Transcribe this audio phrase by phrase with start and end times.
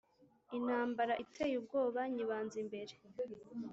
[0.57, 2.93] Intambara iteye ubwoba nyibanza imbere